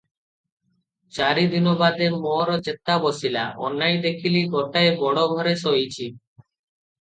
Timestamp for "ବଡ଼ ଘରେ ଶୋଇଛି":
5.03-6.09